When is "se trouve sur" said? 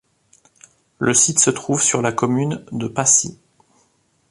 1.39-2.01